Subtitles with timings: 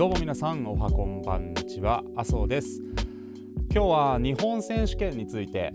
[0.00, 2.80] どうも皆さんおはこんばんちは麻生です。
[3.70, 5.74] 今日は日本選手権について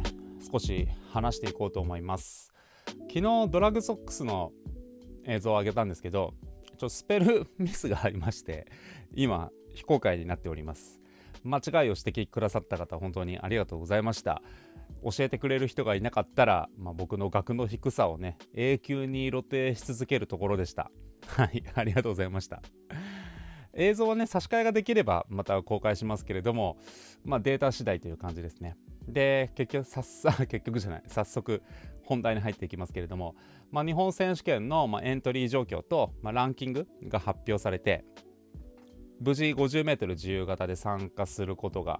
[0.52, 2.52] 少し話していこうと思います。
[3.02, 3.22] 昨日
[3.52, 4.52] ドラッグソックスの
[5.26, 6.34] 映像を上げたんですけど
[6.80, 8.66] ちょスペルミスがありまして
[9.14, 11.00] 今非公開になっております。
[11.44, 14.42] 間違いを指摘くださった方本当にありがとうございました。
[15.04, 20.90] 教えてくれる人がいなかったら、まあ、僕の額の低さをね永久に露呈し続けるところでした。
[21.28, 22.64] はいありがとうございました。
[23.76, 26.78] 映像はね差し替えができればまた公開しますけれども、
[27.24, 28.78] まあ、データ次第という感じですね。
[29.08, 31.62] で結局さっさ結局じゃない早速
[32.04, 33.36] 本題に入っていきますけれども、
[33.72, 38.06] まあ、日本選手権の、ま、エントリー状況と、まあ、ランキングが発表されて
[39.20, 42.00] 無事 50m 自由形で参加することが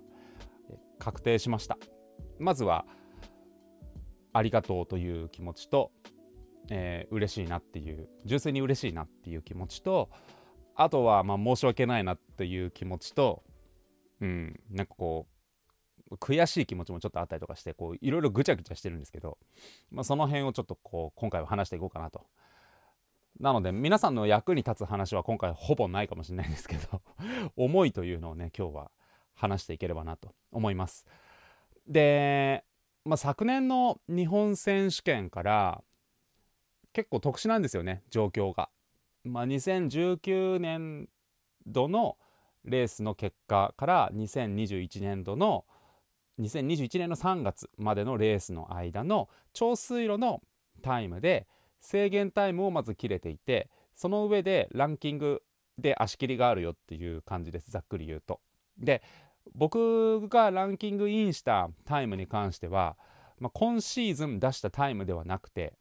[1.00, 1.78] 確定しました。
[2.40, 2.86] まずは
[4.34, 5.92] ありがとうという気持ちと、
[6.70, 10.10] えー、嬉しいなっていう純粋に嬉しいなっていう気持ちと
[10.76, 13.44] あとはまあ申し訳ないなっていう気持ちと
[14.22, 15.26] うんなんかこ
[16.12, 19.38] う悔しい気持ちもちょっとあったりとかしてこういろいろぐちゃぐちゃしてるんですけど、
[19.90, 22.26] まあ、その辺をちょっとこう今回は話していこうかなと。
[23.40, 27.02] なので皆さんの役に立つ話は今回ほぼないかもしれないんですけど
[27.58, 28.92] 思いというのをね今日は
[29.34, 31.06] 話していければなと思います。
[31.88, 32.64] で、
[33.04, 35.84] まあ、昨年の日本選手権から
[36.94, 38.70] 結構特殊なんですよね状況が。
[39.26, 41.10] まあ、2019年
[41.66, 42.18] 度の
[42.64, 45.66] レースの結果から2021年度の
[46.40, 50.42] 2021年の3月までのレースの間の長水路の
[50.82, 51.48] タイムで
[51.82, 55.42] 制限タイムをまず切れていてその上でランキング
[55.78, 58.42] で足切りがあるよっていう感じですざっくり言うと。
[58.78, 59.02] で
[59.54, 62.98] 僕がランキングインしたタイムに関しては、
[63.40, 65.74] まあ、今シーズン出したタイムではなくて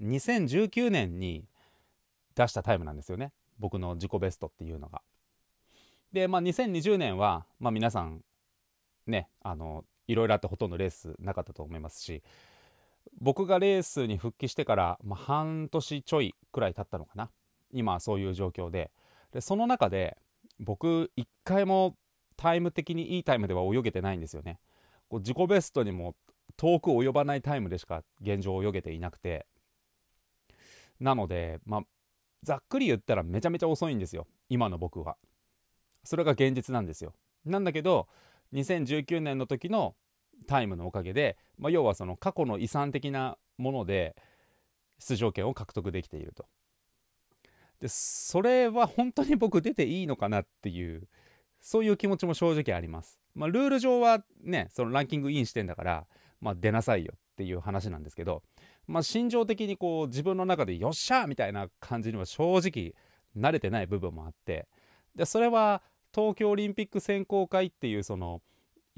[0.00, 1.44] 2019年に
[2.34, 3.32] 出したタイムなんですよね。
[3.58, 5.02] 僕の自己ベストっていうのが。
[6.12, 8.22] で、まあ、2020年は、まあ、皆さん
[9.06, 12.22] ねあのいろいろあってほとんどレースなかったと思いますし
[13.20, 17.30] 僕がレースに復帰してから、まあ、半年ちょいくらい経ったのかな。
[17.72, 18.90] 今はそういう状況で。
[19.32, 20.16] でその中で
[20.60, 21.96] 僕一回も
[22.36, 24.58] タイム的にいいタイムでは泳げてないんですよね。
[25.08, 26.14] こう自己ベストにも
[26.56, 29.46] 遠く及ばないタイムでしか現状泳げていなくて。
[31.00, 31.82] なので、まあ、
[32.42, 34.26] ざっくり言ったらめちゃめちゃ遅いんですよ。
[34.48, 35.16] 今の僕は。
[36.04, 37.14] それが現実なんですよ。
[37.44, 38.08] なんだけど
[38.52, 39.94] 2019年の時の
[40.46, 44.16] タイムのおかげで、まあ、要はその過去の遺産的なもので
[44.98, 46.46] 出場権を獲得できていると。
[47.80, 51.08] でそれは本当に僕出ていいのかなっていう
[51.60, 56.06] そういう気持ちも正直あります、まあ、ルール上はねそのランキングインしてんだから、
[56.40, 58.44] まあ、出なさいよっていう話なんですけど
[58.92, 62.94] まあ、心情的にこう自分の中でよっしゃみたいな感じには正直
[63.34, 64.68] 慣れてない部分もあって
[65.16, 65.80] でそれは
[66.14, 68.42] 東京オリンピック選考会っていうその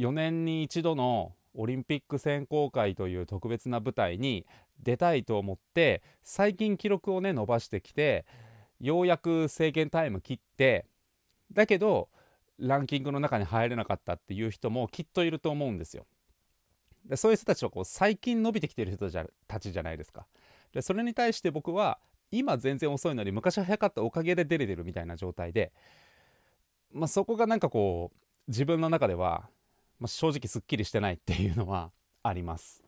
[0.00, 4.44] 4年に一度のオリンピック選考会という特別な舞台に
[4.82, 8.26] 出たいと思って最近記録をね伸ばしてきて
[8.80, 10.86] ようやく制限タイム切って
[11.52, 12.08] だけど
[12.58, 16.04] ランキングの中に入れなかったっていう人もきっといると思うんですよ。
[17.04, 19.10] でそういう人たちはこう最近伸びてきてる人
[19.46, 20.26] たちじゃないですか。
[20.72, 21.98] でそれに対して僕は
[22.30, 25.72] 今全然遅いのに昔は早かったおかげで出れてるみたいな状態で、
[26.92, 29.48] まあ、そこがなんかこう自分の中では、
[30.00, 31.92] まあ、正直すっきりしてないっていうのは
[32.22, 32.82] あります。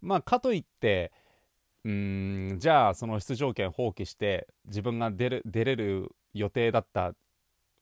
[0.00, 1.12] まあかといって
[1.84, 7.14] うーんじゃあその出場権放棄して自分が出る出れる予定だった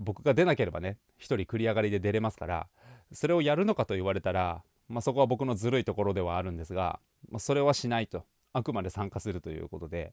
[0.00, 2.68] 僕が出なければね1人繰り上がりで出れますから
[3.12, 7.00] それをやるのかと言われたらまあ、そこは僕のずるいところではあるんですが、
[7.30, 10.12] まあ、それはしないとあくまで参加するということで、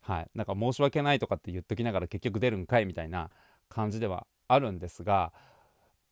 [0.00, 3.30] はい、なんか申し訳ないとかって言っときながら結局出るんかいみたいな
[3.68, 5.32] 感じではあるんですが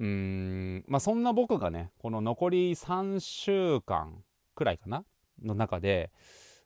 [0.00, 4.22] うーんまあそんな僕がねこの残り3週間
[4.54, 5.04] くらいかな
[5.42, 6.10] の中で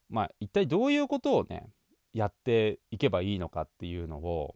[0.08, 1.68] まあ一体どういうことをね
[2.14, 4.54] やっていけばいいのかっていうのを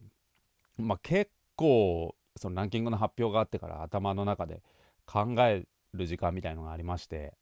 [0.77, 4.63] まあ結構そのランキングの発表があってから頭の中で
[5.05, 7.33] 考える時間みたいのがありまして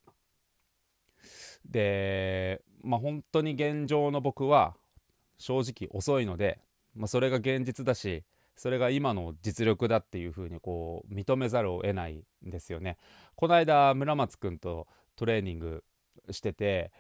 [1.66, 4.76] でまあ本当に現状の僕は
[5.38, 6.60] 正直遅いので、
[6.96, 8.24] まあ、それが現実だし
[8.56, 12.98] それが今の実力だっていうふうにこう認めざるを得ないんですよね。
[13.36, 15.84] この間村松くんとトレーニング
[16.30, 16.92] してて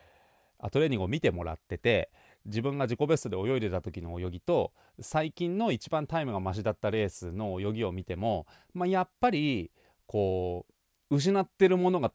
[0.57, 2.09] あトレーニングを見てもらってて
[2.45, 9.71] 自分が自己ベストで泳いでた時の泳ぎと最近の一番タイムがマシだったレースの泳ぎを見ても、まあ、やっぱり
[10.07, 10.70] こう
[11.11, 12.11] 失ってるものが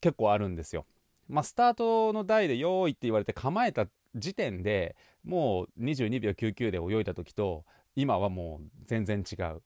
[0.00, 0.86] 結構あるんですよ。
[1.28, 3.86] まあ、スタートの台で「用意って言われて構えた
[4.16, 9.62] 時点でもう22秒99で泳いだ時と今はもう全然違う。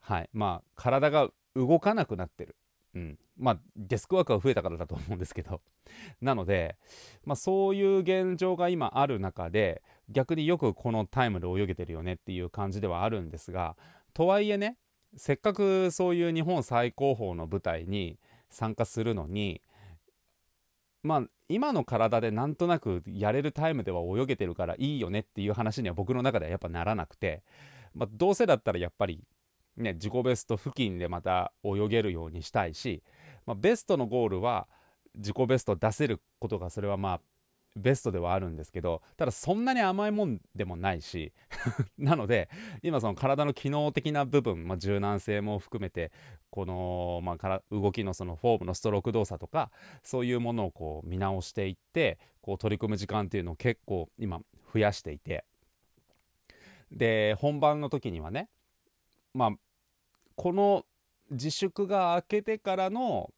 [0.00, 0.28] はい。
[0.32, 2.56] まあ体が動かなくなってる。
[2.94, 3.18] うん。
[3.36, 5.60] まあデスクワークが増えたからだと思うんですけど。
[6.20, 6.76] なので、
[7.24, 13.76] まあ、そういう現状が今ある中で逆によくこのタイムで泳げてるよねっていう感じではあるんですが
[14.12, 14.78] とはいえね
[15.16, 18.18] せっかくそういう日本最高峰の舞台に
[18.50, 19.60] 参加するのに
[21.02, 27.42] まあ今の体でなんとなくやれるタイムでは泳げてるからいいよねっていう話には僕の中ではやっぱならなくて、
[27.94, 29.22] まあ、どうせだったらやっぱり
[29.76, 33.02] ね自己ベスト付近でまた泳げるようにしたいし、
[33.46, 34.66] まあ、ベストのゴールは
[35.14, 37.20] 自己ベスト出せることがそれはまあ
[37.76, 41.32] ベストではあるんですけどただそんなに甘いもんでもないし
[41.98, 42.48] なので
[42.82, 46.12] 今その体の機能的な部分、まあ、柔軟性も含めて
[46.50, 49.72] この、まあ、から動きのそのフォームのストローク動作とか
[50.02, 54.40] そういうものをこう見直していってこう取り組む時間っていうのを結構今
[54.72, 55.44] 増やしていて。
[56.90, 58.48] で本番の時にはね
[59.32, 59.50] まあ
[60.36, 60.86] この
[61.30, 63.32] 自粛が明けてからの、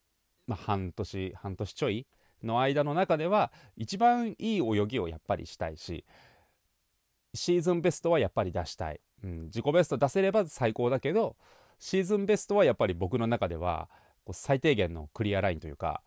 [0.46, 2.06] まあ、半年半年ちょい
[2.42, 6.04] の間の中では一番いい泳ぎをやっぱりしたいし
[7.34, 11.36] シーズンベストはやっぱり出したい、うん、自己ベスト出せれば最高だけど
[11.78, 13.88] シーズンベストはやっぱり僕の中では
[14.24, 16.02] こう最低限のクリアラインというか、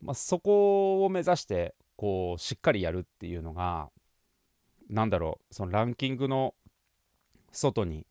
[0.00, 3.90] まあ、そこを目指してこうしっかりやるっていうのが
[4.88, 6.54] 何だろうそのランキングの
[7.52, 8.06] 外に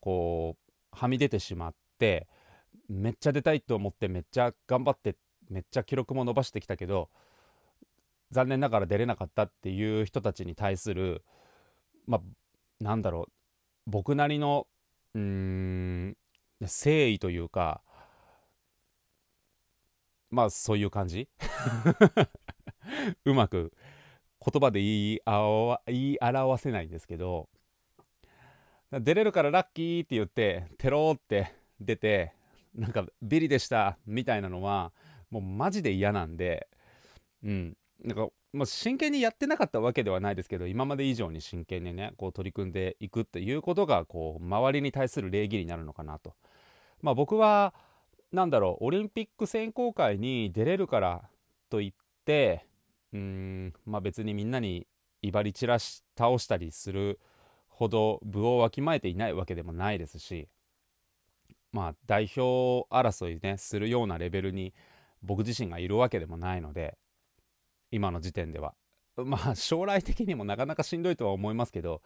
[0.00, 2.28] こうはみ出てしまって
[2.88, 5.16] めっちゃ出たいと思ってめっちゃ頑張って
[5.50, 7.08] めっちゃ記録も伸ばしてきたけど
[8.30, 11.24] 残念ながら出れなかったっていう人たちに対する
[12.06, 13.32] まあなんだろう
[13.86, 14.66] 僕なりの
[15.14, 16.16] うーん
[16.60, 17.82] 誠意というか
[20.30, 21.28] まあそういう感じ？
[23.24, 23.72] うまく
[24.44, 25.20] 言葉で言い
[25.86, 27.48] 言い表せないんですけど
[28.92, 32.34] 出れるからラッキーって言ってテロって出て
[32.74, 34.92] なんかビリでしたみたいなのは
[35.30, 36.68] もうマジで嫌なんで
[37.44, 46.34] うんなんかまあ、真剣にやってなかったわけではないですけど今まで以上に真剣にねこう取り組んでいくっていうことがこう周りに対する礼儀になるのかなと。
[47.02, 47.74] まあ、僕は
[48.32, 51.28] 何だろうオリンピック選考会に出れるから
[51.68, 51.92] といっ
[52.24, 52.66] て
[53.12, 54.86] うんまあ別にみんなに
[55.22, 57.20] 威張り散らし倒したりする
[57.68, 60.48] ほど部をわきまえていないわけでもないですし
[61.72, 64.74] まあ代表争いねするようなレベルに
[65.22, 66.96] 僕自身がいるわけでもないので
[67.90, 68.74] 今の時点では。
[69.16, 72.02] まあ将来的にもなかなかしんどいとは思いますけど、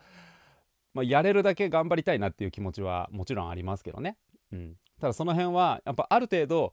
[0.95, 4.17] まあ、やれるだけ頑張りたいなっていう気持ちはもちろんありますけどね、
[4.51, 6.73] うん、ただその辺はやっぱある程度、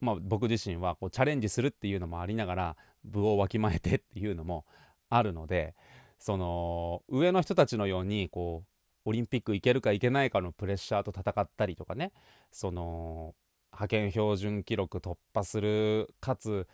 [0.00, 4.64] まあ、僕自身はこうチャレンジするっていうのもありながら部をわきまえてっていうのも
[5.10, 5.74] あるので
[6.18, 8.68] その上の人たちのようにこう
[9.04, 12.12] オリンピック行けるか行けないかのプレッシャーと戦ったりとかね。
[12.52, 13.34] その
[13.72, 16.66] 派遣標準記録突破するかつ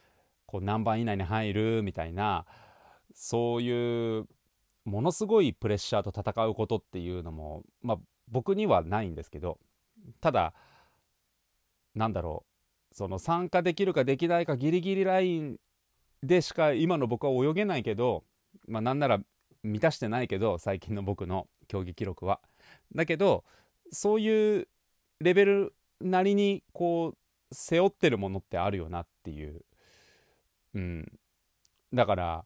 [0.47, 2.47] こう何番以内に入るみたいな
[3.15, 4.27] そういう
[4.85, 7.99] ものすごいプレッシャーと戦うことっていうのも、まあ、
[8.29, 9.59] 僕にはないんですけど
[10.21, 10.55] ただ
[11.95, 12.45] なんだろ
[12.93, 15.57] うその参加できるかできないかギリギリライン
[16.23, 18.25] でしか今の僕は泳げないけど、
[18.67, 19.21] まあ、なんなら
[19.63, 22.41] 満たしてないけど最近の僕の競技記録は。
[22.95, 23.45] だけど
[23.91, 24.69] そういう
[25.21, 29.65] レベルなりにこう背負ってるものってあるよなっていう。
[30.75, 31.13] うん、
[31.93, 32.45] だから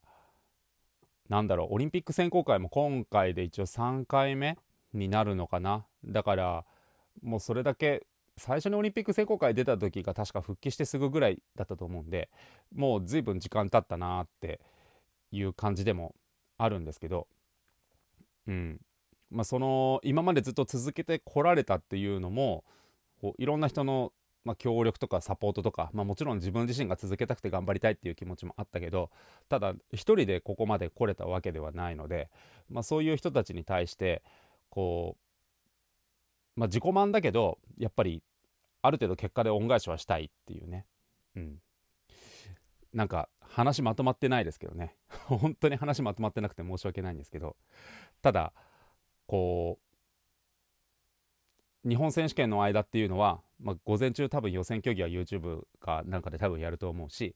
[1.29, 4.59] なんだろうオリンピック選考会も今回で一応3回目
[4.93, 5.87] になるのかな。
[6.05, 6.65] だから
[7.23, 8.07] もうそれだけ
[8.37, 12.31] 最初にオリンピック選考会出た時が確か復帰してすぐぐらいだったと思うんで
[12.75, 14.61] もう随分時間経ったなって
[15.31, 16.15] いう感じでも
[16.59, 17.27] あるんですけど。
[18.47, 18.81] うん。
[19.31, 22.65] まあその今までずっと続けてこられたっていうのも
[23.23, 24.13] こういろんな人の
[24.45, 29.11] まあ、協力とかサポートとか、まあ、もちろん自分自身が続けたくて頑張りたいっていう気持ちもあったけど
[29.49, 32.29] ただ一人でここまで来れたわけではないので、
[32.69, 34.25] まあ、そういう人たちに対して
[34.69, 35.17] こ
[36.57, 38.21] う、まあ、自己満だけどやっぱり
[38.83, 40.87] ある程度結果で恩返しはしたいっていうね。
[41.37, 41.59] うん。
[42.93, 44.97] なんか話まとまってないですけどね。
[45.27, 47.57] 本当に話まとまってなくて申し訳ないんですけど。
[48.23, 48.53] ただ
[49.27, 49.92] こう
[51.87, 57.35] 日本選手権の間っていうのは、まあ、午前中多分予選競技は YouTube かなんかで多分やると思うし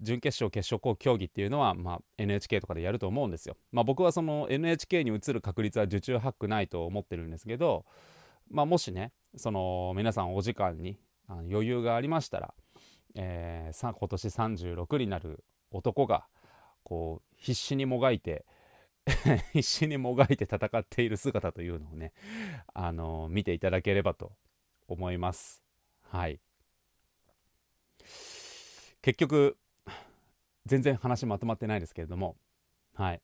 [0.00, 3.56] 準決勝決勝競技っていうのは、まあ、NHK とかでやると思うんですよ。
[3.70, 7.84] まあ、僕はその NHK に移る確率は受注ハックないと思ってるんですけど、
[8.50, 12.54] まあ、もしねその皆さんお時間に余裕がありましたら、
[13.14, 16.24] えー、さ今年36になる男が
[16.82, 18.46] こう必死にもがいて
[19.52, 22.12] 必死にもがいて戦っている姿というのをね、
[22.74, 24.32] あの見ていただければと
[24.88, 25.62] 思います。
[26.02, 26.40] はい。
[29.02, 29.56] 結局、
[30.66, 32.36] 全然話まとまってないですけれども、
[32.94, 33.22] はい。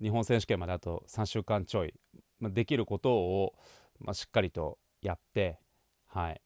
[0.00, 1.94] 日本選手権まであと3週間ちょい、
[2.38, 3.54] まできることを、
[3.98, 5.58] まあ、しっかりとやって、
[6.06, 6.40] はい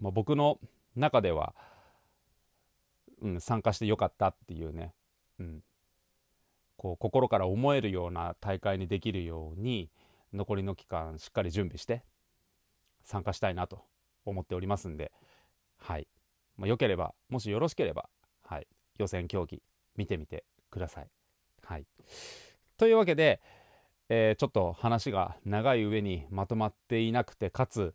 [0.00, 0.60] まあ、僕の
[0.96, 1.54] 中では、
[3.22, 4.94] うん、参加してよかったっていうね、
[5.38, 5.62] うん、
[6.78, 9.90] こう心から思えるような大会にできるように
[10.32, 12.04] 残りの期間しっかり準備して
[13.02, 13.82] 参加したいなと
[14.24, 15.12] 思っておりますんで、
[15.76, 16.08] はい。
[16.56, 18.08] まあ、よければもしよろしければ、
[18.42, 18.66] はい、
[18.98, 19.62] 予選競技
[19.96, 21.08] 見てみてください。
[21.64, 21.86] はい、
[22.78, 23.40] というわけで、
[24.08, 27.94] えー、ちょっと話が長い上にまとまっていなくてかつ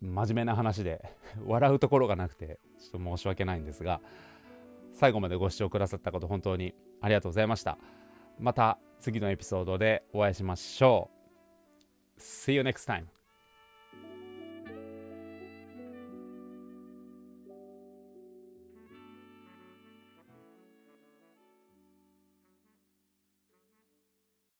[0.00, 1.12] 真面目な話で
[1.44, 4.00] 笑うところがなくてちょっと申し訳ないんですが
[4.92, 7.78] 最後までご視聴くださったこと本当にありがとうございました。
[8.38, 11.10] また次のエピソードでお会いしましょ
[12.18, 12.20] う。
[12.20, 13.19] See you next time.